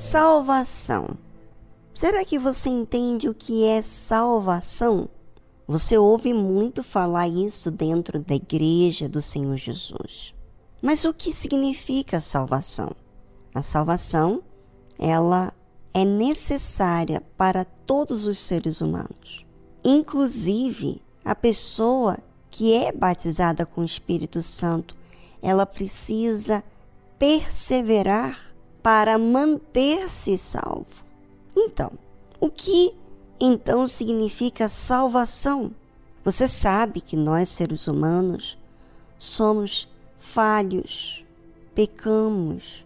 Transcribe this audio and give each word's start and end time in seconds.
Salvação. 0.00 1.18
Será 1.92 2.24
que 2.24 2.38
você 2.38 2.70
entende 2.70 3.28
o 3.28 3.34
que 3.34 3.66
é 3.66 3.82
salvação? 3.82 5.10
Você 5.68 5.98
ouve 5.98 6.32
muito 6.32 6.82
falar 6.82 7.28
isso 7.28 7.70
dentro 7.70 8.18
da 8.18 8.34
igreja 8.34 9.10
do 9.10 9.20
Senhor 9.20 9.58
Jesus. 9.58 10.34
Mas 10.80 11.04
o 11.04 11.12
que 11.12 11.34
significa 11.34 12.18
salvação? 12.18 12.96
A 13.54 13.60
salvação, 13.60 14.42
ela 14.98 15.52
é 15.92 16.02
necessária 16.02 17.22
para 17.36 17.66
todos 17.66 18.24
os 18.24 18.38
seres 18.38 18.80
humanos. 18.80 19.44
Inclusive, 19.84 21.02
a 21.22 21.34
pessoa 21.34 22.16
que 22.50 22.72
é 22.72 22.90
batizada 22.90 23.66
com 23.66 23.82
o 23.82 23.84
Espírito 23.84 24.42
Santo, 24.42 24.96
ela 25.42 25.66
precisa 25.66 26.64
perseverar 27.18 28.49
para 28.82 29.18
manter-se 29.18 30.36
salvo. 30.38 31.04
Então, 31.56 31.92
o 32.40 32.50
que 32.50 32.94
então 33.40 33.86
significa 33.86 34.68
salvação? 34.68 35.72
Você 36.24 36.46
sabe 36.46 37.00
que 37.00 37.16
nós, 37.16 37.48
seres 37.48 37.86
humanos, 37.86 38.58
somos 39.18 39.88
falhos, 40.16 41.24
pecamos, 41.74 42.84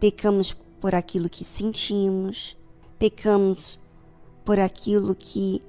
pecamos 0.00 0.52
por 0.80 0.94
aquilo 0.94 1.28
que 1.28 1.44
sentimos, 1.44 2.56
pecamos 2.98 3.78
por 4.44 4.58
aquilo 4.58 5.14
que 5.14 5.62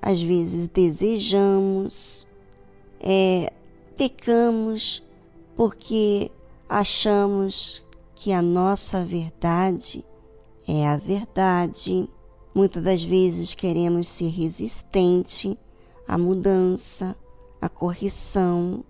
às 0.00 0.20
vezes 0.20 0.68
desejamos, 0.68 2.26
é, 3.00 3.52
pecamos 3.96 5.02
porque 5.56 6.30
achamos 6.68 7.83
que 8.24 8.32
a 8.32 8.40
nossa 8.40 9.04
verdade 9.04 10.02
é 10.66 10.88
a 10.88 10.96
verdade. 10.96 12.08
Muitas 12.54 12.82
das 12.82 13.02
vezes 13.02 13.52
queremos 13.52 14.08
ser 14.08 14.28
resistente 14.28 15.58
à 16.08 16.16
mudança, 16.16 17.14
à 17.60 17.68
correção, 17.68 18.82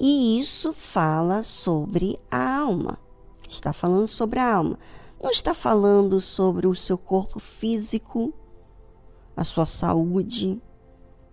e 0.00 0.40
isso 0.40 0.72
fala 0.72 1.42
sobre 1.42 2.18
a 2.30 2.56
alma. 2.60 2.98
Está 3.46 3.70
falando 3.70 4.06
sobre 4.06 4.38
a 4.38 4.50
alma. 4.50 4.78
Não 5.22 5.30
está 5.30 5.52
falando 5.52 6.18
sobre 6.18 6.66
o 6.66 6.74
seu 6.74 6.96
corpo 6.96 7.38
físico, 7.38 8.32
a 9.36 9.44
sua 9.44 9.66
saúde. 9.66 10.58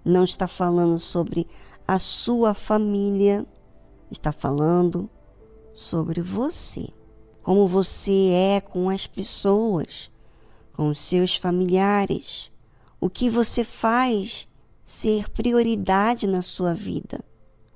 Não 0.04 0.26
está 0.26 0.50
falando 0.50 1.00
sobre 1.00 1.48
a 1.88 1.98
sua 1.98 2.54
família. 2.54 3.48
Está 4.12 4.34
falando 4.34 5.10
sobre 5.74 6.22
você. 6.22 6.97
Como 7.48 7.66
você 7.66 8.32
é 8.34 8.60
com 8.60 8.90
as 8.90 9.08
pessoas, 9.08 10.12
com 10.74 10.90
os 10.90 11.00
seus 11.00 11.38
familiares. 11.38 12.52
O 13.00 13.10
que 13.10 13.30
você 13.30 13.64
faz 13.64 14.50
ser 14.84 15.30
prioridade 15.30 16.28
na 16.28 16.42
sua 16.42 16.74
vida. 16.74 17.24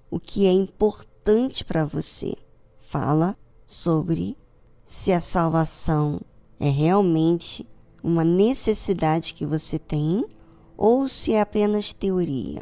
O 0.09 0.19
que 0.19 0.45
é 0.45 0.51
importante 0.51 1.63
para 1.63 1.85
você. 1.85 2.35
Fala 2.81 3.37
sobre 3.65 4.35
se 4.83 5.13
a 5.13 5.21
salvação 5.21 6.19
é 6.59 6.67
realmente 6.69 7.65
uma 8.03 8.25
necessidade 8.25 9.33
que 9.33 9.45
você 9.45 9.79
tem 9.79 10.25
ou 10.75 11.07
se 11.07 11.31
é 11.31 11.39
apenas 11.39 11.93
teoria. 11.93 12.61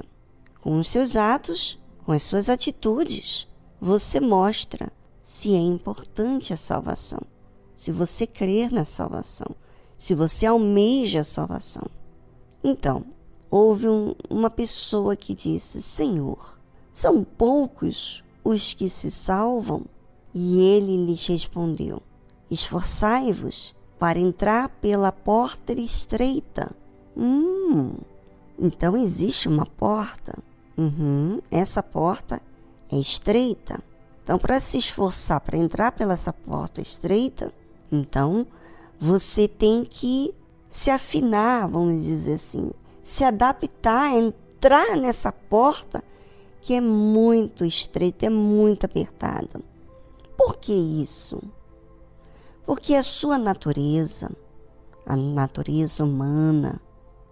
Com 0.62 0.80
os 0.80 0.88
seus 0.88 1.16
atos, 1.16 1.76
com 2.06 2.12
as 2.12 2.22
suas 2.22 2.50
atitudes, 2.50 3.48
você 3.82 4.20
mostra 4.20 4.94
se 5.30 5.54
é 5.54 5.60
importante 5.60 6.52
a 6.54 6.58
salvação, 6.58 7.22
se 7.76 7.92
você 7.92 8.26
crer 8.26 8.72
na 8.72 8.84
salvação, 8.84 9.56
se 9.96 10.16
você 10.16 10.48
almeja 10.48 11.20
a 11.20 11.24
salvação. 11.24 11.88
Então, 12.64 13.06
houve 13.48 13.88
um, 13.88 14.16
uma 14.28 14.50
pessoa 14.50 15.16
que 15.16 15.36
disse: 15.36 15.84
Senhor, 15.84 16.60
são 16.92 17.24
poucos 17.24 18.24
os 18.44 18.74
que 18.74 18.90
se 18.90 19.12
salvam? 19.12 19.86
E 20.34 20.62
ele 20.62 21.06
lhes 21.06 21.28
respondeu: 21.28 22.02
Esforçai-vos 22.50 23.76
para 24.00 24.18
entrar 24.18 24.68
pela 24.82 25.12
porta 25.12 25.74
estreita. 25.74 26.76
Hum, 27.16 27.94
então 28.58 28.98
existe 28.98 29.48
uma 29.48 29.68
porta. 29.68 30.40
Uhum, 30.76 31.40
essa 31.52 31.84
porta 31.84 32.42
é 32.92 32.98
estreita. 32.98 33.80
Então, 34.30 34.38
para 34.38 34.60
se 34.60 34.78
esforçar 34.78 35.42
para 35.42 35.58
entrar 35.58 35.92
pela 35.92 36.14
essa 36.14 36.32
porta 36.32 36.82
estreita, 36.82 37.52
então 37.92 38.46
você 39.00 39.48
tem 39.48 39.84
que 39.84 40.36
se 40.70 40.92
afinar, 40.92 41.68
vamos 41.68 42.04
dizer 42.04 42.34
assim, 42.34 42.70
se 43.02 43.24
adaptar, 43.24 44.16
entrar 44.16 44.96
nessa 44.98 45.32
porta 45.32 46.04
que 46.62 46.76
é 46.76 46.80
muito 46.80 47.66
estreita, 47.66 48.28
é 48.28 48.30
muito 48.30 48.86
apertada. 48.86 49.60
Por 50.38 50.58
que 50.58 50.74
isso? 50.74 51.42
Porque 52.68 52.94
a 52.94 53.02
sua 53.02 53.36
natureza, 53.36 54.30
a 55.08 55.16
natureza 55.16 56.04
humana, 56.04 56.80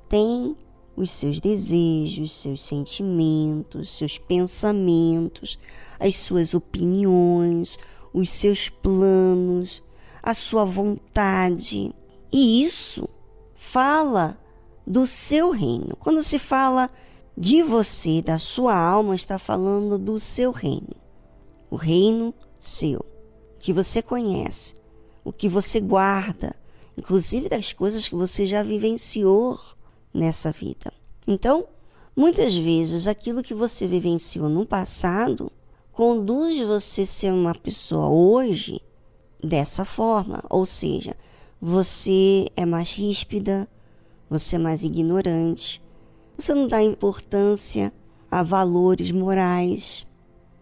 tem 0.10 0.58
os 0.98 1.12
seus 1.12 1.40
desejos, 1.40 2.32
seus 2.32 2.64
sentimentos, 2.64 3.96
seus 3.96 4.18
pensamentos, 4.18 5.60
as 6.00 6.16
suas 6.16 6.56
opiniões, 6.56 7.78
os 8.12 8.32
seus 8.32 8.68
planos, 8.68 9.84
a 10.24 10.34
sua 10.34 10.66
vontade. 10.66 11.94
E 12.34 12.64
isso 12.64 13.08
fala 13.56 14.40
do 14.88 15.06
seu 15.06 15.52
reino. 15.52 15.96
Quando 15.98 16.24
se 16.24 16.40
fala 16.40 16.90
de 17.38 17.62
você, 17.62 18.24
da 18.24 18.40
sua 18.40 18.76
alma, 18.76 19.14
está 19.14 19.38
falando 19.38 20.00
do 20.00 20.20
seu 20.20 20.50
reino. 20.50 20.96
O 21.70 21.76
reino 21.76 22.34
seu, 22.60 23.06
que 23.60 23.72
você 23.72 24.02
conhece, 24.02 24.74
o 25.24 25.32
que 25.32 25.48
você 25.48 25.80
guarda, 25.80 26.56
inclusive 26.98 27.50
das 27.50 27.72
coisas 27.72 28.08
que 28.08 28.16
você 28.16 28.48
já 28.48 28.64
vivenciou 28.64 29.60
nessa 30.14 30.52
vida. 30.52 30.92
Então, 31.28 31.68
muitas 32.16 32.56
vezes 32.56 33.08
aquilo 33.08 33.44
que 33.44 33.54
você 33.54 33.88
vivenciou 33.88 34.50
no 34.50 34.66
passado 34.66 35.52
conduz 35.92 36.60
você 36.60 37.02
a 37.02 37.06
ser 37.06 37.34
uma 37.34 37.56
pessoa 37.56 38.08
hoje 38.08 38.82
dessa 39.44 39.84
forma, 39.84 40.44
ou 40.50 40.66
seja, 40.66 41.16
você 41.60 42.48
é 42.56 42.66
mais 42.66 42.92
ríspida, 42.92 43.68
você 44.30 44.56
é 44.56 44.60
mais 44.60 44.84
ignorante, 44.84 45.82
você 46.38 46.54
não 46.54 46.68
dá 46.68 46.84
importância 46.84 47.92
a 48.30 48.44
valores 48.44 49.12
morais, 49.12 50.06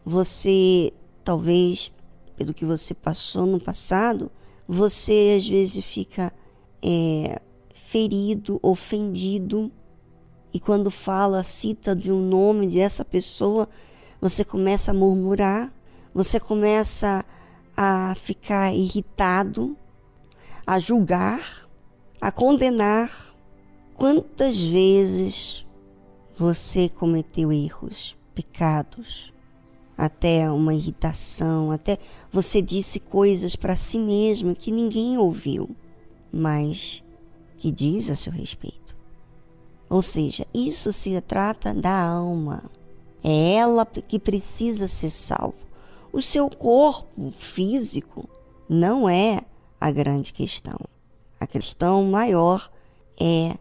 você 0.05 0.93
talvez 1.23 1.91
pelo 2.37 2.53
que 2.53 2.65
você 2.65 2.93
passou 2.93 3.45
no 3.45 3.59
passado, 3.59 4.31
você 4.67 5.35
às 5.37 5.47
vezes 5.47 5.83
fica 5.83 6.33
é, 6.81 7.41
ferido, 7.95 8.59
ofendido, 8.61 9.71
e 10.53 10.59
quando 10.59 10.91
fala, 10.91 11.41
cita 11.43 11.95
de 11.95 12.11
um 12.11 12.27
nome 12.27 12.67
dessa 12.67 13.05
pessoa, 13.05 13.69
você 14.19 14.43
começa 14.43 14.91
a 14.91 14.93
murmurar, 14.93 15.73
você 16.13 16.37
começa 16.37 17.23
a 17.75 18.13
ficar 18.15 18.73
irritado, 18.73 19.77
a 20.67 20.77
julgar, 20.77 21.69
a 22.19 22.33
condenar. 22.33 23.33
Quantas 23.93 24.61
vezes 24.61 25.65
você 26.37 26.89
cometeu 26.89 27.49
erros, 27.49 28.13
pecados? 28.33 29.33
até 29.97 30.51
uma 30.51 30.73
irritação, 30.73 31.71
até 31.71 31.97
você 32.29 32.61
disse 32.61 32.99
coisas 32.99 33.55
para 33.55 33.77
si 33.77 33.97
mesmo 33.97 34.53
que 34.53 34.69
ninguém 34.69 35.17
ouviu, 35.17 35.73
mas 36.33 37.01
que 37.65 37.71
diz 37.71 38.11
a 38.11 38.15
seu 38.15 38.31
respeito. 38.31 38.95
Ou 39.89 39.99
seja, 39.99 40.45
isso 40.53 40.93
se 40.93 41.19
trata 41.21 41.73
da 41.73 41.99
alma. 42.09 42.69
É 43.23 43.55
ela 43.55 43.83
que 43.83 44.19
precisa 44.19 44.87
ser 44.87 45.09
salvo. 45.09 45.65
O 46.13 46.21
seu 46.21 46.47
corpo 46.47 47.33
físico 47.39 48.29
não 48.69 49.09
é 49.09 49.41
a 49.81 49.89
grande 49.89 50.31
questão. 50.31 50.77
A 51.39 51.47
questão 51.47 52.03
maior 52.05 52.69
é 53.19 53.57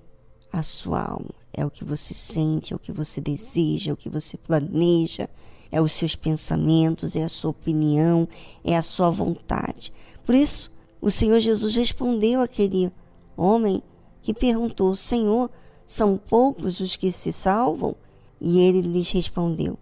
a 0.52 0.62
sua 0.62 1.02
alma. 1.02 1.34
É 1.50 1.64
o 1.64 1.70
que 1.70 1.82
você 1.82 2.12
sente, 2.12 2.74
é 2.74 2.76
o 2.76 2.78
que 2.78 2.92
você 2.92 3.22
deseja, 3.22 3.90
é 3.90 3.94
o 3.94 3.96
que 3.96 4.10
você 4.10 4.36
planeja, 4.36 5.30
é 5.72 5.80
os 5.80 5.92
seus 5.92 6.14
pensamentos, 6.14 7.16
é 7.16 7.24
a 7.24 7.28
sua 7.30 7.52
opinião, 7.52 8.28
é 8.62 8.76
a 8.76 8.82
sua 8.82 9.08
vontade. 9.08 9.90
Por 10.26 10.34
isso, 10.34 10.70
o 11.00 11.10
Senhor 11.10 11.40
Jesus 11.40 11.74
respondeu 11.74 12.42
àquele 12.42 12.92
homem 13.34 13.82
que 14.24 14.32
perguntou: 14.32 14.96
Senhor, 14.96 15.50
são 15.86 16.16
poucos 16.16 16.80
os 16.80 16.96
que 16.96 17.12
se 17.12 17.30
salvam? 17.30 17.94
E 18.40 18.58
ele 18.58 18.80
lhes 18.80 19.10
respondeu: 19.12 19.78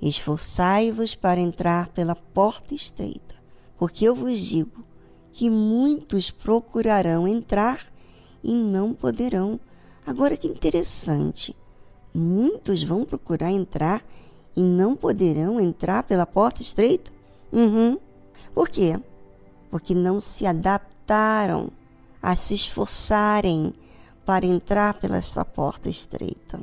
Esforçai-vos 0.00 1.16
para 1.16 1.40
entrar 1.40 1.88
pela 1.88 2.14
porta 2.14 2.72
estreita, 2.72 3.34
porque 3.76 4.04
eu 4.04 4.14
vos 4.14 4.38
digo 4.38 4.84
que 5.32 5.50
muitos 5.50 6.30
procurarão 6.30 7.26
entrar 7.26 7.84
e 8.42 8.54
não 8.54 8.94
poderão. 8.94 9.58
Agora 10.06 10.36
que 10.36 10.46
interessante. 10.46 11.54
Muitos 12.14 12.82
vão 12.82 13.04
procurar 13.04 13.50
entrar 13.50 14.04
e 14.56 14.62
não 14.62 14.96
poderão 14.96 15.60
entrar 15.60 16.02
pela 16.04 16.26
porta 16.26 16.62
estreita? 16.62 17.10
Uhum. 17.52 17.98
Por 18.52 18.68
quê? 18.68 18.98
Porque 19.70 19.94
não 19.94 20.18
se 20.18 20.44
adaptaram 20.44 21.70
a 22.22 22.36
se 22.36 22.54
esforçarem 22.54 23.72
para 24.24 24.46
entrar 24.46 24.94
pela 24.94 25.16
esta 25.16 25.44
porta 25.44 25.88
estreita. 25.88 26.60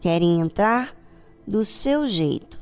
Querem 0.00 0.40
entrar 0.40 0.94
do 1.46 1.64
seu 1.64 2.08
jeito, 2.08 2.58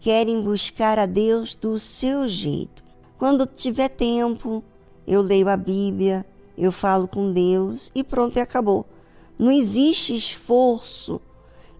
querem 0.00 0.42
buscar 0.42 0.98
a 0.98 1.06
Deus 1.06 1.54
do 1.54 1.78
seu 1.78 2.28
jeito. 2.28 2.84
Quando 3.18 3.46
tiver 3.46 3.88
tempo, 3.88 4.62
eu 5.06 5.20
leio 5.20 5.48
a 5.48 5.56
Bíblia, 5.56 6.24
eu 6.56 6.70
falo 6.70 7.08
com 7.08 7.32
Deus 7.32 7.90
e 7.94 8.04
pronto, 8.04 8.36
e 8.36 8.40
acabou. 8.40 8.86
Não 9.38 9.50
existe 9.50 10.14
esforço, 10.14 11.20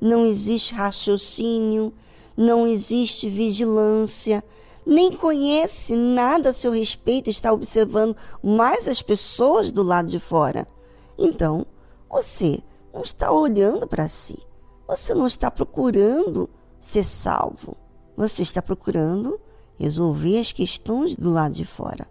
não 0.01 0.27
existe 0.27 0.75
raciocínio, 0.75 1.93
não 2.37 2.67
existe 2.67 3.29
vigilância, 3.29 4.43
nem 4.87 5.13
conhece 5.13 5.95
nada 5.95 6.51
a 6.51 6.53
seu 6.53 6.73
respeito, 6.73 7.31
está 7.31 7.53
observando 7.53 8.17
mais 8.43 8.87
as 8.89 9.01
pessoas 9.01 9.73
do 9.73 9.83
lado 9.83 10.09
de 10.09 10.19
fora. 10.19 10.67
Então, 11.19 11.67
você 12.11 12.63
não 12.93 13.03
está 13.03 13.31
olhando 13.33 13.87
para 13.87 14.09
si. 14.09 14.39
Você 14.87 15.15
não 15.15 15.27
está 15.27 15.51
procurando 15.51 16.49
ser 16.79 17.05
salvo. 17.05 17.77
Você 18.17 18.43
está 18.43 18.61
procurando 18.61 19.41
resolver 19.79 20.39
as 20.39 20.53
questões 20.53 21.17
do 21.17 21.33
lado 21.33 21.55
de 21.55 21.65
fora. 21.65 22.07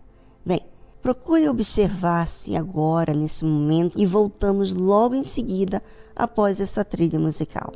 Bem, 0.46 0.62
procure 1.02 1.48
observar-se 1.48 2.58
agora, 2.58 3.14
nesse 3.14 3.46
momento, 3.46 4.00
e 4.00 4.06
voltamos 4.06 4.74
logo 4.74 5.16
em 5.16 5.24
seguida 5.24 5.82
após 6.16 6.60
essa 6.60 6.84
trilha 6.84 7.20
musical. 7.20 7.72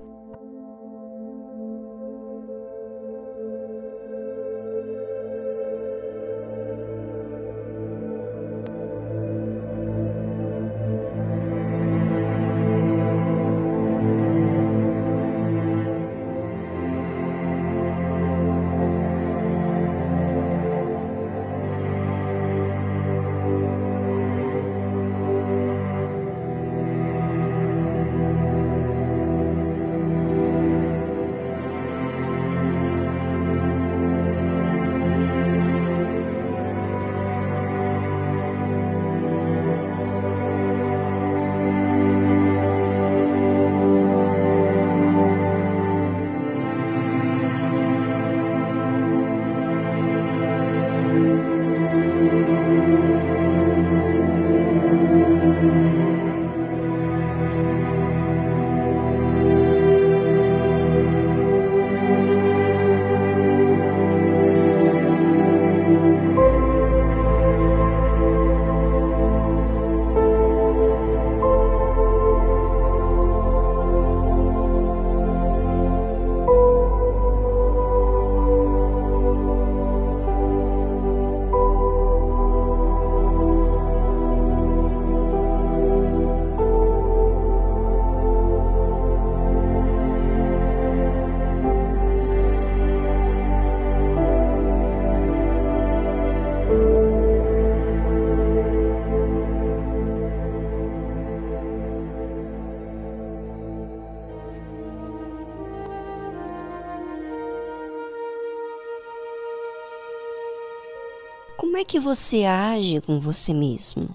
Como 111.78 111.84
é 111.84 111.86
que 111.86 112.00
você 112.00 112.44
age 112.44 113.00
com 113.02 113.20
você 113.20 113.54
mesmo? 113.54 114.10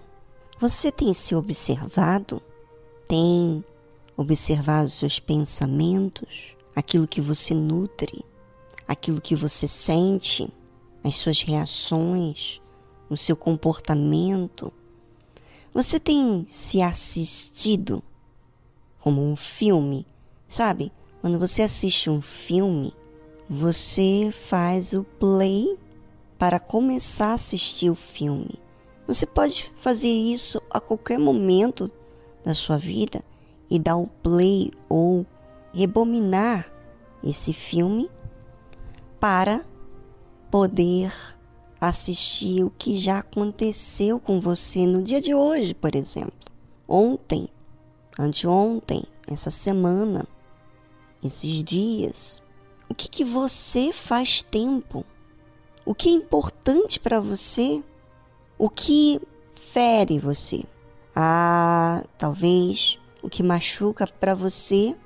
Você 0.58 0.90
tem 0.90 1.14
se 1.14 1.32
observado? 1.32 2.42
Tem 3.06 3.64
observado 4.16 4.90
seus 4.90 5.20
pensamentos? 5.20 6.56
Aquilo 6.74 7.06
que 7.06 7.20
você 7.20 7.54
nutre? 7.54 8.24
Aquilo 8.88 9.20
que 9.20 9.36
você 9.36 9.68
sente? 9.68 10.52
As 11.04 11.14
suas 11.14 11.42
reações? 11.42 12.60
O 13.08 13.16
seu 13.16 13.36
comportamento? 13.36 14.72
Você 15.72 16.00
tem 16.00 16.44
se 16.48 16.82
assistido 16.82 18.02
como 18.98 19.22
um 19.22 19.36
filme? 19.36 20.04
Sabe? 20.48 20.90
Quando 21.20 21.38
você 21.38 21.62
assiste 21.62 22.10
um 22.10 22.20
filme, 22.20 22.92
você 23.48 24.30
faz 24.32 24.94
o 24.94 25.04
play 25.04 25.78
para 26.42 26.58
começar 26.58 27.28
a 27.28 27.34
assistir 27.34 27.88
o 27.88 27.94
filme. 27.94 28.60
Você 29.06 29.24
pode 29.24 29.70
fazer 29.76 30.08
isso 30.08 30.60
a 30.72 30.80
qualquer 30.80 31.16
momento 31.16 31.88
da 32.44 32.52
sua 32.52 32.76
vida 32.76 33.22
e 33.70 33.78
dar 33.78 33.96
o 33.96 34.08
play 34.08 34.72
ou 34.88 35.24
rebominar 35.72 36.66
esse 37.22 37.52
filme 37.52 38.10
para 39.20 39.64
poder 40.50 41.14
assistir 41.80 42.64
o 42.64 42.70
que 42.70 42.98
já 42.98 43.20
aconteceu 43.20 44.18
com 44.18 44.40
você 44.40 44.84
no 44.84 45.00
dia 45.00 45.20
de 45.20 45.32
hoje, 45.32 45.72
por 45.74 45.94
exemplo. 45.94 46.50
Ontem, 46.88 47.48
anteontem, 48.18 49.04
essa 49.28 49.52
semana, 49.52 50.26
esses 51.22 51.62
dias. 51.62 52.42
O 52.88 52.96
que, 52.96 53.08
que 53.08 53.24
você 53.24 53.92
faz 53.92 54.42
tempo 54.42 55.06
o 55.84 55.94
que 55.94 56.08
é 56.08 56.12
importante 56.12 57.00
para 57.00 57.20
você, 57.20 57.82
o 58.58 58.68
que 58.68 59.20
fere 59.54 60.18
você. 60.18 60.64
Ah, 61.14 62.04
talvez 62.16 62.98
o 63.22 63.28
que 63.28 63.42
machuca 63.42 64.06
para 64.06 64.34
você 64.34 64.96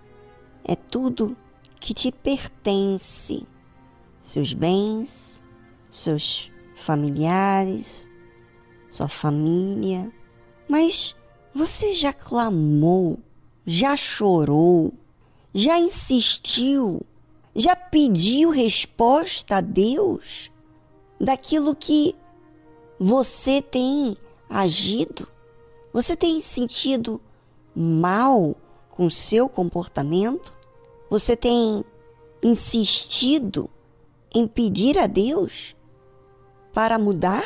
é 0.64 0.74
tudo 0.74 1.36
que 1.80 1.94
te 1.94 2.10
pertence, 2.10 3.46
seus 4.18 4.52
bens, 4.52 5.44
seus 5.90 6.50
familiares, 6.74 8.10
sua 8.90 9.08
família. 9.08 10.12
Mas 10.68 11.14
você 11.54 11.94
já 11.94 12.12
clamou, 12.12 13.18
já 13.64 13.96
chorou, 13.96 14.92
já 15.54 15.78
insistiu, 15.78 17.00
já 17.54 17.74
pediu 17.74 18.50
resposta 18.50 19.56
a 19.56 19.60
Deus? 19.60 20.50
Daquilo 21.20 21.74
que 21.74 22.14
você 22.98 23.60
tem 23.60 24.16
agido? 24.48 25.28
Você 25.92 26.16
tem 26.16 26.40
sentido 26.40 27.20
mal 27.74 28.54
com 28.90 29.10
seu 29.10 29.48
comportamento? 29.48 30.52
Você 31.08 31.36
tem 31.36 31.84
insistido 32.42 33.70
em 34.34 34.46
pedir 34.46 34.98
a 34.98 35.06
Deus 35.06 35.74
para 36.72 36.98
mudar? 36.98 37.44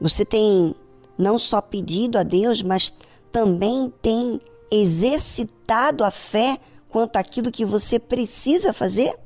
Você 0.00 0.24
tem 0.24 0.74
não 1.16 1.38
só 1.38 1.60
pedido 1.60 2.18
a 2.18 2.22
Deus, 2.22 2.62
mas 2.62 2.92
também 3.30 3.92
tem 4.00 4.40
exercitado 4.70 6.02
a 6.02 6.10
fé 6.10 6.58
quanto 6.88 7.16
àquilo 7.16 7.50
que 7.50 7.64
você 7.64 7.98
precisa 7.98 8.72
fazer? 8.72 9.16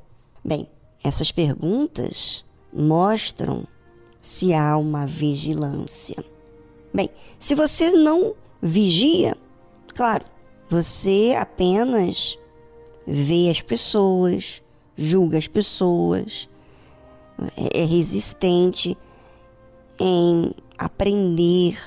Bem, 0.44 0.68
essas 1.02 1.30
perguntas 1.30 2.44
mostram 2.74 3.66
se 4.20 4.52
há 4.52 4.76
uma 4.76 5.06
vigilância. 5.06 6.16
Bem, 6.92 7.08
se 7.38 7.54
você 7.54 7.90
não 7.90 8.34
vigia, 8.60 9.36
claro, 9.94 10.24
você 10.68 11.36
apenas 11.38 12.38
vê 13.06 13.50
as 13.50 13.60
pessoas, 13.60 14.62
julga 14.96 15.38
as 15.38 15.46
pessoas, 15.46 16.48
é 17.56 17.84
resistente 17.84 18.96
em 19.98 20.52
aprender, 20.78 21.78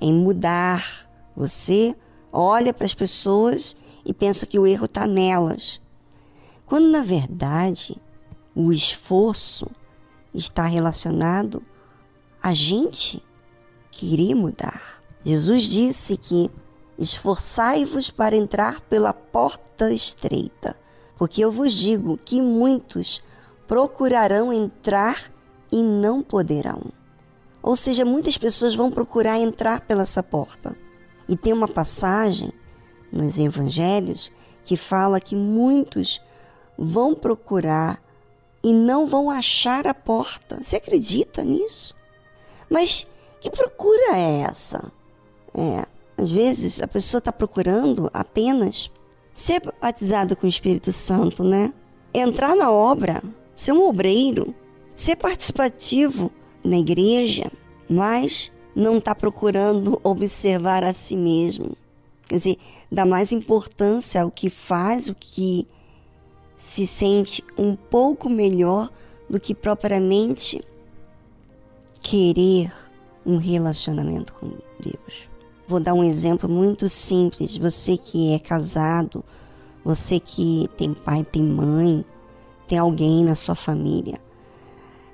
em 0.00 0.12
mudar. 0.12 1.08
Você 1.36 1.94
olha 2.32 2.72
para 2.72 2.86
as 2.86 2.94
pessoas 2.94 3.76
e 4.04 4.12
pensa 4.12 4.46
que 4.46 4.58
o 4.58 4.66
erro 4.66 4.86
está 4.86 5.06
nelas. 5.06 5.80
Quando 6.64 6.88
na 6.88 7.02
verdade 7.02 7.96
o 8.54 8.72
esforço 8.72 9.70
está 10.36 10.64
relacionado 10.64 11.62
a 12.42 12.52
gente 12.52 13.22
querer 13.90 14.34
mudar. 14.34 15.02
Jesus 15.24 15.64
disse 15.64 16.16
que 16.16 16.50
esforçai-vos 16.98 18.10
para 18.10 18.36
entrar 18.36 18.80
pela 18.82 19.12
porta 19.12 19.92
estreita, 19.92 20.76
porque 21.18 21.42
eu 21.42 21.50
vos 21.50 21.72
digo 21.72 22.18
que 22.18 22.40
muitos 22.40 23.22
procurarão 23.66 24.52
entrar 24.52 25.30
e 25.72 25.82
não 25.82 26.22
poderão. 26.22 26.80
Ou 27.62 27.74
seja, 27.74 28.04
muitas 28.04 28.38
pessoas 28.38 28.74
vão 28.74 28.90
procurar 28.90 29.38
entrar 29.38 29.80
pela 29.80 30.02
essa 30.02 30.22
porta. 30.22 30.76
E 31.28 31.36
tem 31.36 31.52
uma 31.52 31.66
passagem 31.66 32.52
nos 33.10 33.38
evangelhos 33.38 34.30
que 34.62 34.76
fala 34.76 35.20
que 35.20 35.34
muitos 35.34 36.20
vão 36.78 37.14
procurar 37.14 38.00
e 38.66 38.72
não 38.72 39.06
vão 39.06 39.30
achar 39.30 39.86
a 39.86 39.94
porta. 39.94 40.60
Você 40.60 40.74
acredita 40.74 41.44
nisso? 41.44 41.94
Mas 42.68 43.06
que 43.38 43.48
procura 43.48 44.16
é 44.16 44.40
essa? 44.40 44.90
É, 45.54 45.86
às 46.20 46.32
vezes 46.32 46.82
a 46.82 46.88
pessoa 46.88 47.20
está 47.20 47.30
procurando 47.30 48.10
apenas 48.12 48.90
ser 49.32 49.62
batizada 49.80 50.34
com 50.34 50.46
o 50.46 50.50
Espírito 50.50 50.92
Santo, 50.92 51.44
né? 51.44 51.72
Entrar 52.12 52.56
na 52.56 52.68
obra, 52.68 53.22
ser 53.54 53.70
um 53.70 53.86
obreiro, 53.86 54.52
ser 54.96 55.14
participativo 55.14 56.32
na 56.64 56.76
igreja, 56.76 57.48
mas 57.88 58.50
não 58.74 58.98
está 58.98 59.14
procurando 59.14 60.00
observar 60.02 60.82
a 60.82 60.92
si 60.92 61.16
mesmo. 61.16 61.76
Quer 62.26 62.36
dizer, 62.38 62.56
dá 62.90 63.06
mais 63.06 63.30
importância 63.30 64.22
ao 64.22 64.30
que 64.32 64.50
faz, 64.50 65.08
o 65.08 65.14
que 65.14 65.68
se 66.66 66.84
sente 66.84 67.44
um 67.56 67.76
pouco 67.76 68.28
melhor 68.28 68.90
do 69.30 69.38
que 69.38 69.54
propriamente 69.54 70.60
querer 72.02 72.72
um 73.24 73.36
relacionamento 73.36 74.34
com 74.34 74.48
Deus. 74.80 75.28
Vou 75.68 75.78
dar 75.78 75.94
um 75.94 76.02
exemplo 76.02 76.48
muito 76.48 76.88
simples. 76.88 77.56
Você 77.56 77.96
que 77.96 78.34
é 78.34 78.40
casado, 78.40 79.24
você 79.84 80.18
que 80.18 80.68
tem 80.76 80.92
pai, 80.92 81.22
tem 81.22 81.44
mãe, 81.44 82.04
tem 82.66 82.78
alguém 82.78 83.24
na 83.24 83.36
sua 83.36 83.54
família. 83.54 84.18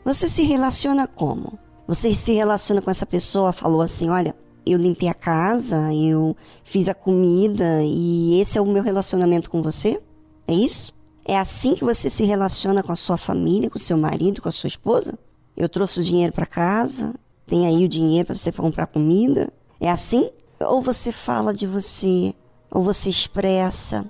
Você 0.07 0.29
se 0.29 0.45
relaciona 0.45 1.07
como? 1.07 1.59
Você 1.87 2.15
se 2.15 2.33
relaciona 2.33 2.81
com 2.81 2.91
essa 2.91 3.05
pessoa, 3.05 3.53
falou 3.53 3.83
assim: 3.83 4.09
olha, 4.09 4.35
eu 4.65 4.79
limpei 4.79 5.11
a 5.11 5.15
casa, 5.15 5.93
eu 5.93 6.35
fiz 6.65 6.89
a 6.89 6.95
comida 6.95 7.83
e 7.85 8.41
esse 8.41 8.57
é 8.57 8.61
o 8.63 8.67
meu 8.67 8.83
relacionamento 8.83 9.51
com 9.51 9.61
você? 9.61 10.01
É 10.49 10.55
isso? 10.55 10.95
É 11.25 11.39
assim 11.39 11.75
que 11.75 11.85
você 11.85 12.11
se 12.11 12.25
relaciona 12.25 12.83
com 12.83 12.93
a 12.93 12.97
sua 12.97 13.17
família, 13.17 13.71
com 13.71 13.79
o 13.79 13.81
seu 13.81 13.97
marido, 13.97 14.43
com 14.43 14.49
a 14.49 14.53
sua 14.53 14.69
esposa? 14.69 15.19
Eu 15.57 15.69
trouxe 15.69 16.01
o 16.01 16.05
dinheiro 16.05 16.33
para 16.33 16.47
casa, 16.47 17.15
tem 17.47 17.67
aí 17.67 17.85
o 17.85 17.89
dinheiro 17.89 18.27
para 18.27 18.37
você 18.37 18.51
comprar 18.51 18.87
comida? 18.87 19.53
É 19.81 19.91
assim? 19.91 20.31
Ou 20.59 20.83
você 20.83 21.13
fala 21.13 21.55
de 21.55 21.67
você, 21.67 22.35
ou 22.71 22.83
você 22.83 23.09
expressa, 23.09 24.05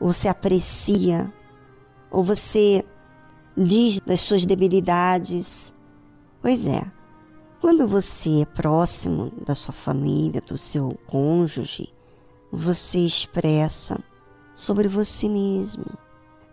ou 0.00 0.12
você 0.12 0.28
aprecia, 0.28 1.32
ou 2.10 2.24
você 2.24 2.84
diz 3.56 4.00
das 4.00 4.20
suas 4.20 4.44
debilidades? 4.44 5.74
Pois 6.40 6.66
é. 6.66 6.90
Quando 7.60 7.88
você 7.88 8.42
é 8.42 8.44
próximo 8.44 9.32
da 9.44 9.54
sua 9.54 9.74
família, 9.74 10.40
do 10.40 10.56
seu 10.56 10.96
cônjuge, 11.06 11.92
você 12.52 13.00
expressa 13.00 13.98
sobre 14.54 14.88
você 14.88 15.28
mesmo. 15.28 15.84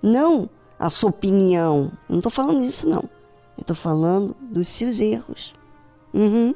Não 0.04 0.50
a 0.78 0.90
sua 0.90 1.10
opinião. 1.10 1.92
Eu 2.10 2.14
não 2.14 2.18
estou 2.18 2.32
falando 2.32 2.60
disso, 2.60 2.90
não. 2.90 3.10
Eu 3.58 3.62
estou 3.62 3.76
falando 3.76 4.36
dos 4.42 4.68
seus 4.68 5.00
erros. 5.00 5.54
Uhum. 6.14 6.54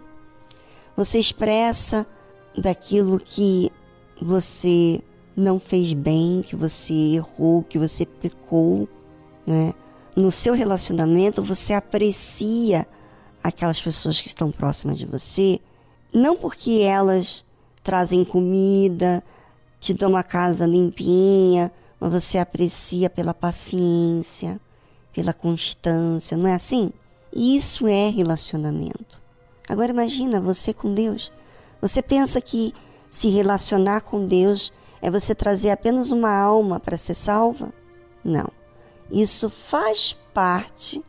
Você 0.98 1.18
expressa 1.18 2.06
daquilo 2.58 3.20
que 3.20 3.72
você 4.22 5.02
não 5.36 5.60
fez 5.60 5.94
bem, 5.94 6.42
que 6.42 6.56
você 6.56 6.94
errou, 6.94 7.64
que 7.64 7.78
você 7.78 8.06
pecou, 8.06 8.90
né? 9.46 9.74
No 10.16 10.32
seu 10.32 10.54
relacionamento, 10.56 11.44
você 11.44 11.74
aprecia 11.74 12.88
aquelas 13.44 13.80
pessoas 13.80 14.20
que 14.20 14.28
estão 14.28 14.52
próximas 14.52 14.98
de 14.98 15.06
você, 15.06 15.60
não 16.12 16.36
porque 16.36 16.82
elas 16.82 17.46
trazem 17.84 18.26
comida, 18.26 19.24
te 19.80 19.94
dão 19.94 20.10
uma 20.10 20.24
casa 20.24 20.66
limpinha, 20.66 21.72
mas 22.00 22.12
você 22.12 22.38
aprecia 22.38 23.10
pela 23.10 23.34
paciência, 23.34 24.60
pela 25.14 25.34
constância, 25.34 26.38
não 26.38 26.48
é 26.48 26.54
assim? 26.54 26.92
Isso 27.34 27.88
é 27.88 28.10
relacionamento. 28.10 29.22
Agora 29.68 29.92
imagina 29.92 30.40
você 30.40 30.74
com 30.74 30.94
Deus. 30.94 31.32
Você 31.82 32.02
pensa 32.02 32.40
que 32.40 32.74
se 33.10 33.30
relacionar 33.30 34.02
com 34.02 34.26
Deus 34.26 34.72
é 35.02 35.10
você 35.10 35.36
trazer 35.36 35.72
apenas 35.72 36.12
uma 36.12 36.32
alma 36.32 36.80
para 36.80 36.98
ser 36.98 37.14
salva? 37.14 37.74
Não. 38.24 38.50
Isso 39.12 39.50
faz 39.50 40.16
parte 40.34 41.04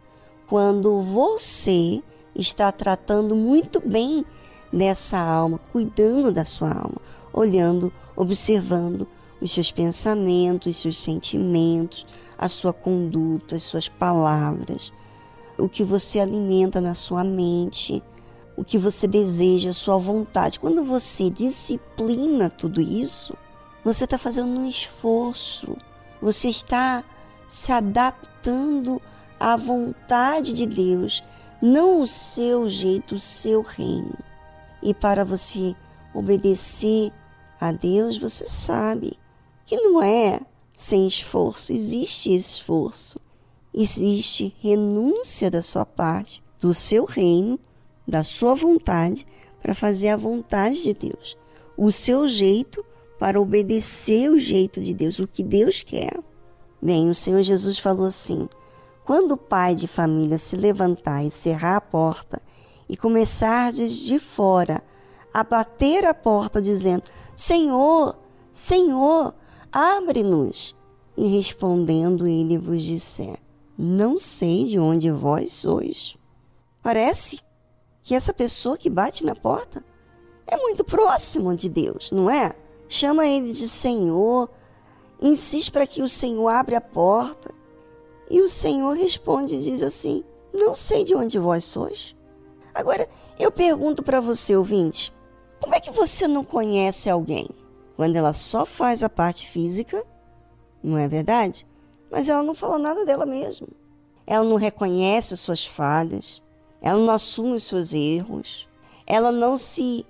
quando 0.47 1.03
você 1.03 2.03
está 2.35 2.71
tratando 2.73 3.37
muito 3.37 3.81
bem 3.81 4.25
dessa 4.73 5.19
alma, 5.19 5.59
cuidando 5.73 6.31
da 6.31 6.45
sua 6.45 6.71
alma, 6.71 7.01
olhando, 7.33 7.93
observando 8.17 9.07
os 9.41 9.53
seus 9.53 9.71
pensamentos, 9.71 10.77
os 10.77 10.83
seus 10.83 10.99
sentimentos, 11.01 12.07
a 12.37 12.49
sua 12.49 12.73
conduta, 12.73 13.57
as 13.57 13.63
suas 13.63 13.89
palavras, 13.89 14.93
o 15.57 15.69
que 15.69 15.85
você 15.85 16.21
alimenta 16.21 16.81
na 16.81 16.95
sua 16.95 17.23
mente, 17.23 18.03
o 18.57 18.65
que 18.65 18.79
você 18.79 19.07
deseja, 19.07 19.71
a 19.71 19.75
sua 19.75 19.97
vontade. 19.99 20.59
Quando 20.59 20.85
você 20.85 21.31
disciplina 21.31 22.51
tudo 22.51 22.81
isso, 22.81 23.37
você 23.85 24.05
está 24.05 24.19
fazendo 24.19 24.49
um 24.49 24.69
esforço, 24.69 25.77
você 26.21 26.49
está 26.49 27.05
se 27.47 27.73
adaptando 27.73 29.01
à 29.39 29.57
vontade 29.57 30.53
de 30.53 30.67
Deus 30.67 31.23
não 31.61 32.01
o 32.01 32.07
seu 32.07 32.69
jeito, 32.69 33.17
o 33.17 33.21
seu 33.21 33.63
reino. 33.63 34.17
E 34.83 34.95
para 34.95 35.25
você 35.25 35.75
obedecer 36.15 37.13
a 37.61 37.73
Deus, 37.73 38.17
você 38.17 38.47
sabe 38.47 39.19
que 39.69 39.77
não 39.77 40.03
é 40.03 40.41
sem 40.75 41.07
esforço, 41.07 41.75
existe 41.75 42.35
esforço, 42.35 43.21
existe 43.75 44.57
renúncia 44.61 45.51
da 45.51 45.61
sua 45.61 45.85
parte, 45.85 46.43
do 46.59 46.73
seu 46.73 47.05
reino, 47.05 47.61
da 48.07 48.25
sua 48.25 48.55
vontade, 48.55 49.27
para 49.63 49.75
fazer 49.75 50.09
a 50.09 50.17
vontade 50.17 50.83
de 50.83 50.95
Deus, 50.95 51.37
o 51.77 51.93
seu 51.93 52.27
jeito 52.27 52.83
para 53.19 53.39
obedecer 53.39 54.31
o 54.31 54.39
jeito 54.39 54.81
de 54.81 54.95
Deus, 54.95 55.19
o 55.19 55.27
que 55.27 55.43
Deus 55.43 55.83
quer. 55.83 56.19
Bem, 56.81 57.11
o 57.11 57.15
Senhor 57.15 57.43
Jesus 57.43 57.79
falou 57.79 58.07
assim: 58.07 58.49
quando 59.05 59.33
o 59.33 59.37
pai 59.37 59.75
de 59.75 59.87
família 59.87 60.39
se 60.39 60.57
levantar 60.57 61.23
e 61.25 61.31
cerrar 61.31 61.77
a 61.77 61.81
porta 61.83 62.41
e 62.89 62.97
começar 62.97 63.71
de 63.71 64.19
fora 64.19 64.83
a 65.35 65.45
bater 65.45 66.07
a 66.07 66.15
porta 66.15 66.63
dizendo: 66.63 67.03
Senhor, 67.37 68.17
Senhor, 68.51 69.35
abre-nos. 69.73 70.77
E 71.17 71.27
respondendo 71.37 72.27
ele 72.27 72.57
vos 72.57 72.83
disser: 72.83 73.39
Não 73.77 74.19
sei 74.19 74.65
de 74.65 74.79
onde 74.79 75.11
vós 75.11 75.53
sois. 75.53 76.17
Parece 76.83 77.41
que 78.03 78.15
essa 78.15 78.33
pessoa 78.33 78.79
que 78.79 78.89
bate 78.89 79.25
na 79.25 79.35
porta 79.35 79.85
é 80.47 80.57
muito 80.57 80.85
próximo 80.85 81.55
de 81.55 81.69
Deus, 81.69 82.11
não 82.11 82.31
é? 82.31 82.57
Chama 82.89 83.27
ele 83.27 83.53
de 83.53 83.69
Senhor, 83.69 84.49
insiste 85.21 85.71
para 85.71 85.87
que 85.87 86.03
o 86.03 86.09
Senhor 86.09 86.49
abra 86.49 86.79
a 86.79 86.81
porta. 86.81 87.53
E 88.31 88.41
o 88.41 88.49
Senhor 88.49 88.97
responde 88.97 89.57
e 89.57 89.63
diz 89.63 89.83
assim: 89.83 90.25
Não 90.55 90.75
sei 90.75 91.05
de 91.05 91.15
onde 91.15 91.39
vós 91.39 91.65
sois. 91.65 92.15
Agora, 92.75 93.09
eu 93.39 93.51
pergunto 93.51 94.03
para 94.03 94.21
você, 94.21 94.57
ouvinte, 94.57 95.13
como 95.61 95.75
é 95.75 95.81
que 95.81 95.91
você 95.91 96.29
não 96.29 96.45
conhece 96.45 97.11
alguém? 97.11 97.49
Quando 97.99 98.15
ela 98.15 98.33
só 98.33 98.65
faz 98.65 99.03
a 99.03 99.09
parte 99.09 99.49
física, 99.49 100.07
não 100.81 100.97
é 100.97 101.09
verdade? 101.09 101.67
Mas 102.09 102.29
ela 102.29 102.45
não 102.45 102.55
fala 102.55 102.79
nada 102.79 103.05
dela 103.05 103.27
mesma. 103.27 103.67
Ela 104.25 104.45
não 104.45 104.55
reconhece 104.55 105.35
as 105.35 105.41
suas 105.41 105.67
falhas, 105.67 106.41
ela 106.81 106.97
não 106.97 107.13
assume 107.13 107.57
os 107.57 107.65
seus 107.65 107.93
erros, 107.93 108.69
ela 109.05 109.33
não 109.33 109.59
se 109.59 110.07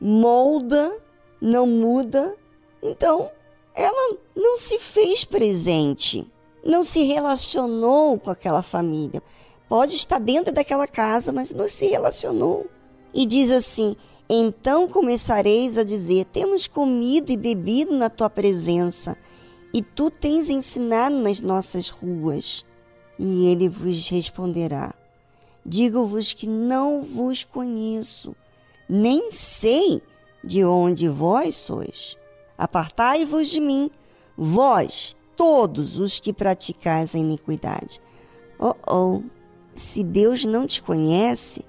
molda, 0.00 0.98
não 1.40 1.64
muda, 1.64 2.34
então 2.82 3.30
ela 3.72 4.16
não 4.34 4.56
se 4.56 4.80
fez 4.80 5.22
presente, 5.22 6.28
não 6.64 6.82
se 6.82 7.04
relacionou 7.04 8.18
com 8.18 8.30
aquela 8.30 8.62
família. 8.62 9.22
Pode 9.68 9.94
estar 9.94 10.18
dentro 10.18 10.52
daquela 10.52 10.88
casa, 10.88 11.32
mas 11.32 11.54
não 11.54 11.68
se 11.68 11.86
relacionou. 11.86 12.66
E 13.14 13.24
diz 13.24 13.52
assim: 13.52 13.94
então 14.28 14.88
começareis 14.88 15.78
a 15.78 15.84
dizer: 15.84 16.26
Temos 16.26 16.66
comido 16.66 17.32
e 17.32 17.36
bebido 17.36 17.96
na 17.96 18.10
tua 18.10 18.28
presença, 18.28 19.16
e 19.72 19.82
tu 19.82 20.10
tens 20.10 20.50
ensinado 20.50 21.16
nas 21.16 21.40
nossas 21.40 21.88
ruas. 21.88 22.64
E 23.18 23.46
ele 23.46 23.68
vos 23.68 24.08
responderá: 24.08 24.94
Digo-vos 25.64 26.32
que 26.32 26.46
não 26.46 27.02
vos 27.02 27.42
conheço, 27.44 28.36
nem 28.88 29.32
sei 29.32 30.02
de 30.44 30.64
onde 30.64 31.08
vós 31.08 31.56
sois. 31.56 32.16
Apartai-vos 32.56 33.48
de 33.48 33.60
mim, 33.60 33.90
vós, 34.36 35.16
todos 35.36 35.98
os 35.98 36.18
que 36.18 36.32
praticais 36.32 37.14
a 37.14 37.18
iniquidade. 37.18 38.00
Oh, 38.58 38.74
oh, 38.86 39.22
se 39.72 40.02
Deus 40.02 40.44
não 40.44 40.66
te 40.66 40.82
conhece, 40.82 41.64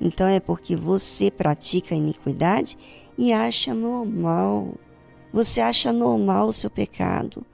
então 0.00 0.26
é 0.26 0.40
porque 0.40 0.74
você 0.74 1.30
pratica 1.30 1.94
a 1.94 1.98
iniquidade 1.98 2.78
e 3.18 3.32
acha 3.32 3.74
normal. 3.74 4.74
Você 5.32 5.60
acha 5.60 5.92
normal 5.92 6.48
o 6.48 6.52
seu 6.52 6.70
pecado. 6.70 7.44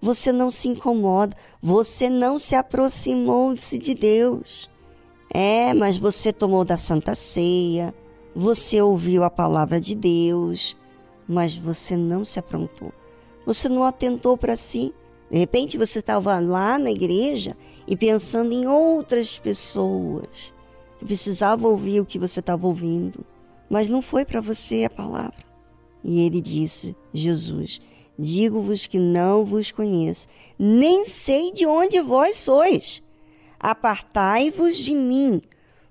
Você 0.00 0.32
não 0.32 0.50
se 0.50 0.68
incomoda, 0.68 1.36
você 1.62 2.10
não 2.10 2.38
se 2.38 2.56
aproximou-se 2.56 3.78
de 3.78 3.94
Deus. 3.94 4.68
É, 5.32 5.72
mas 5.72 5.96
você 5.96 6.32
tomou 6.32 6.64
da 6.64 6.76
Santa 6.76 7.14
Ceia, 7.14 7.94
você 8.34 8.82
ouviu 8.82 9.22
a 9.22 9.30
palavra 9.30 9.80
de 9.80 9.94
Deus, 9.94 10.76
mas 11.26 11.54
você 11.54 11.96
não 11.96 12.24
se 12.24 12.38
aprontou. 12.38 12.92
Você 13.46 13.68
não 13.68 13.84
atentou 13.84 14.36
para 14.36 14.56
si. 14.56 14.92
De 15.30 15.38
repente 15.38 15.78
você 15.78 16.00
estava 16.00 16.38
lá 16.40 16.76
na 16.78 16.90
igreja 16.90 17.56
e 17.86 17.96
pensando 17.96 18.52
em 18.52 18.66
outras 18.66 19.38
pessoas 19.38 20.52
que 21.02 21.06
precisavam 21.06 21.72
ouvir 21.72 22.00
o 22.00 22.06
que 22.06 22.18
você 22.18 22.38
estava 22.38 22.66
ouvindo, 22.66 23.26
mas 23.68 23.88
não 23.88 24.00
foi 24.00 24.24
para 24.24 24.40
você 24.40 24.84
a 24.84 24.90
palavra. 24.90 25.44
E 26.04 26.22
ele 26.22 26.40
disse: 26.40 26.96
Jesus, 27.12 27.80
digo-vos 28.16 28.86
que 28.86 28.98
não 28.98 29.44
vos 29.44 29.72
conheço, 29.72 30.28
nem 30.58 31.04
sei 31.04 31.52
de 31.52 31.66
onde 31.66 32.00
vós 32.00 32.36
sois. 32.36 33.02
Apartai-vos 33.58 34.76
de 34.76 34.94
mim, 34.94 35.42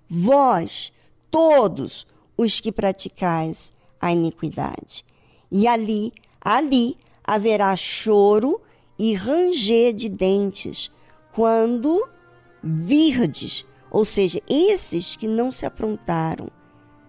vós, 0.09 0.91
todos 1.29 2.07
os 2.37 2.59
que 2.59 2.71
praticais 2.71 3.73
a 3.99 4.11
iniquidade. 4.11 5.05
E 5.51 5.67
ali, 5.67 6.11
ali 6.39 6.97
haverá 7.23 7.75
choro 7.75 8.61
e 8.97 9.13
ranger 9.13 9.93
de 9.93 10.09
dentes, 10.09 10.91
quando 11.33 12.07
virdes, 12.63 13.65
ou 13.91 14.05
seja, 14.05 14.41
esses 14.50 15.15
que 15.15 15.27
não 15.27 15.51
se 15.51 15.65
aprontaram, 15.65 16.48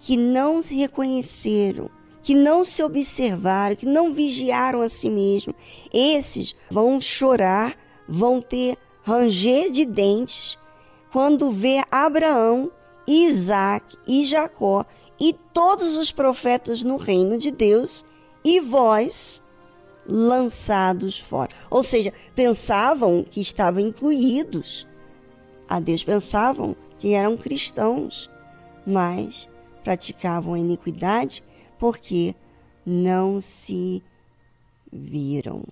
que 0.01 0.17
não 0.17 0.61
se 0.61 0.75
reconheceram, 0.75 1.89
que 2.23 2.35
não 2.35 2.65
se 2.65 2.83
observaram, 2.83 3.77
que 3.77 3.87
não 3.87 4.13
vigiaram 4.13 4.83
a 4.83 4.89
si 4.89 5.09
mesmos, 5.09 5.55
esses 5.93 6.55
vão 6.71 7.01
chorar, 7.01 7.77
vão 8.09 8.41
ter 8.41 8.77
ranger 9.03 9.71
de 9.71 9.85
dentes 9.85 10.59
quando 11.13 11.51
vê 11.51 11.83
Abraão, 11.91 12.71
Isaac 13.07 13.97
e 14.07 14.25
Jacó 14.25 14.85
e 15.21 15.35
todos 15.53 15.97
os 15.97 16.11
profetas 16.11 16.83
no 16.83 16.97
reino 16.97 17.37
de 17.37 17.51
Deus 17.51 18.05
e 18.45 18.61
vós 18.61 19.43
lançados 20.07 21.19
fora. 21.19 21.51
Ou 21.71 21.83
seja, 21.83 22.13
pensavam 22.35 23.25
que 23.29 23.41
estavam 23.41 23.81
incluídos. 23.81 24.87
A 25.69 25.81
Deus 25.81 26.05
pensavam 26.05 26.77
que 26.99 27.15
eram 27.15 27.37
cristãos, 27.37 28.31
mas 28.87 29.49
praticavam 29.83 30.55
a 30.55 30.59
iniquidade 30.59 31.43
porque 31.79 32.35
não 32.85 33.41
se 33.41 34.03
viram. 34.93 35.65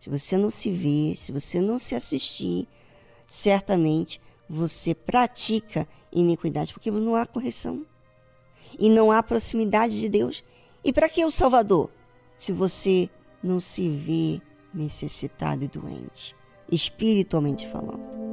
Se 0.00 0.08
você 0.08 0.36
não 0.36 0.50
se 0.50 0.70
vê, 0.70 1.14
se 1.16 1.32
você 1.32 1.60
não 1.60 1.78
se 1.78 1.94
assistir, 1.94 2.68
certamente 3.26 4.20
você 4.48 4.94
pratica 4.94 5.86
iniquidade, 6.12 6.72
porque 6.72 6.90
não 6.90 7.14
há 7.14 7.26
correção 7.26 7.86
e 8.78 8.88
não 8.88 9.12
há 9.12 9.22
proximidade 9.22 10.00
de 10.00 10.08
Deus. 10.08 10.44
E 10.82 10.92
para 10.92 11.08
que 11.08 11.24
o 11.24 11.30
Salvador? 11.30 11.90
Se 12.38 12.52
você 12.52 13.10
não 13.42 13.60
se 13.60 13.88
vê 13.88 14.40
necessitado 14.72 15.64
e 15.64 15.68
doente, 15.68 16.34
espiritualmente 16.70 17.66
falando. 17.68 18.29